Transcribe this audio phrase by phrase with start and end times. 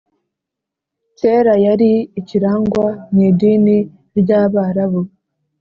[1.17, 3.77] kera yari ikirangwa mu idini
[4.19, 5.01] ry’abarabu